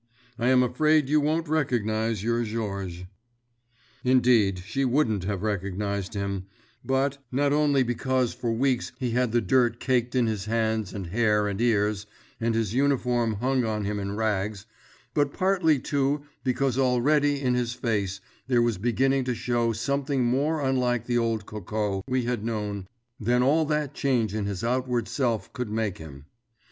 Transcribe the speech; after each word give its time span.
I 0.39 0.47
am 0.49 0.63
afraid 0.63 1.09
you 1.09 1.21
wouldn't 1.21 1.47
recognize 1.47 2.23
your 2.23 2.43
Georges._ 2.43 3.05
Indeed, 4.03 4.57
she 4.65 4.83
wouldn't 4.83 5.25
have 5.25 5.43
recognized 5.43 6.15
him, 6.15 6.45
but, 6.83 7.19
not 7.31 7.53
only 7.53 7.83
because 7.83 8.33
for 8.33 8.51
weeks 8.51 8.93
he 8.97 9.11
had 9.11 9.31
the 9.31 9.41
dirt 9.41 9.79
caked 9.79 10.15
in 10.15 10.25
his 10.25 10.45
hands 10.45 10.91
and 10.91 11.05
hair 11.05 11.47
and 11.47 11.61
ears, 11.61 12.07
and 12.39 12.55
his 12.55 12.73
uniform 12.73 13.33
hung 13.35 13.63
on 13.63 13.85
him 13.85 13.99
in 13.99 14.15
rags, 14.15 14.65
but 15.13 15.31
partly 15.31 15.77
too 15.77 16.25
because 16.43 16.79
already 16.79 17.39
in 17.39 17.53
his 17.53 17.73
face 17.73 18.21
there 18.47 18.63
was 18.63 18.79
beginning 18.79 19.23
to 19.25 19.35
show 19.35 19.71
something 19.71 20.25
more 20.25 20.61
unlike 20.61 21.05
the 21.05 21.19
old 21.19 21.45
Coco 21.45 22.03
we 22.07 22.23
had 22.23 22.43
known 22.43 22.87
than 23.19 23.43
all 23.43 23.65
that 23.65 23.93
change 23.93 24.33
in 24.33 24.47
his 24.47 24.63
outward 24.63 25.07
self 25.07 25.53
could 25.53 25.69
make 25.69 25.99
him. 25.99 26.25